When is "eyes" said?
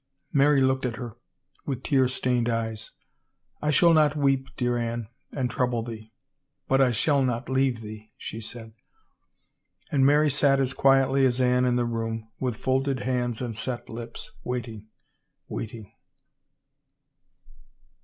2.49-2.89